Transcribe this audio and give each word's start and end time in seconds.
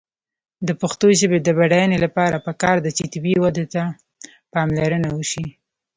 د 0.67 0.69
پښتو 0.81 1.07
ژبې 1.19 1.39
د 1.41 1.49
بډاینې 1.57 1.97
لپاره 2.05 2.43
پکار 2.47 2.77
ده 2.85 2.91
چې 2.97 3.11
طبیعي 3.13 3.39
وده 3.41 3.65
ته 3.73 3.83
پاملرنه 4.53 5.09
وشي. 5.17 5.45